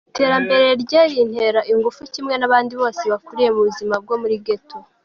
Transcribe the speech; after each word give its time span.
Iterambere 0.09 0.67
rye 0.83 1.01
rintera 1.11 1.59
ingufu 1.71 2.01
kimwe 2.13 2.33
n’abandi 2.37 2.73
bose 2.81 3.03
bakuriye 3.11 3.49
mu 3.55 3.61
buzima 3.67 3.95
bwo 4.03 4.15
muri 4.21 4.35
ghetto. 4.45 4.77